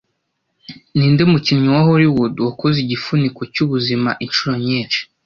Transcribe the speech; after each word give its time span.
Ninde 0.95 1.23
mukinnyi 1.31 1.67
wa 1.75 1.81
Hollywood 1.87 2.33
wakoze 2.45 2.77
igifuniko 2.81 3.41
cyubuzima 3.53 4.09
inshuro 4.25 4.53
nyinshi 4.67 4.99